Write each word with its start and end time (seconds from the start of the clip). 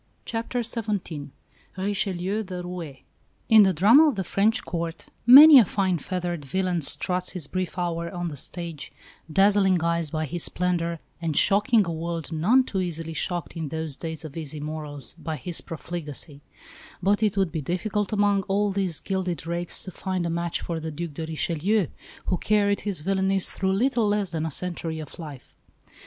CHAPTER 0.25 0.63
XVII 0.63 1.29
RICHELIEU, 1.77 2.41
THE 2.41 2.63
ROUÉ 2.63 3.01
In 3.49 3.61
the 3.61 3.71
drama 3.71 4.07
of 4.07 4.15
the 4.15 4.23
French 4.23 4.65
Court 4.65 5.05
many 5.27 5.59
a 5.59 5.63
fine 5.65 5.99
feathered 5.99 6.43
villain 6.43 6.81
"struts 6.81 7.33
his 7.33 7.45
brief 7.45 7.77
hour" 7.77 8.09
on 8.11 8.29
the 8.29 8.35
stage, 8.35 8.91
dazzling 9.31 9.83
eyes 9.83 10.09
by 10.09 10.25
his 10.25 10.43
splendour, 10.45 10.97
and 11.21 11.37
shocking 11.37 11.85
a 11.85 11.91
world 11.93 12.31
none 12.31 12.63
too 12.63 12.79
easily 12.81 13.13
shocked 13.13 13.53
in 13.55 13.69
those 13.69 13.95
days 13.95 14.25
of 14.25 14.35
easy 14.35 14.59
morals 14.59 15.13
by 15.19 15.35
his 15.35 15.61
profligacy; 15.61 16.41
but 17.03 17.21
it 17.21 17.37
would 17.37 17.51
be 17.51 17.61
difficult 17.61 18.11
among 18.11 18.41
all 18.47 18.71
these 18.71 18.99
gilded 19.01 19.45
rakes 19.45 19.83
to 19.83 19.91
find 19.91 20.25
a 20.25 20.31
match 20.31 20.61
for 20.61 20.79
the 20.79 20.89
Duc 20.89 21.13
de 21.13 21.27
Richelieu, 21.27 21.85
who 22.25 22.37
carried 22.39 22.79
his 22.79 23.01
villainies 23.01 23.51
through 23.51 23.73
little 23.73 24.07
less 24.07 24.31
than 24.31 24.47
a 24.47 24.49
century 24.49 24.97
of 24.99 25.19
life. 25.19 25.53